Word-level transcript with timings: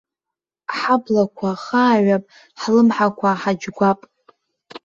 Ҳабла 0.77 1.23
хааҩап, 1.65 2.23
ҳлымҳақәа 2.59 3.29
ҳаџьгәап. 3.41 3.99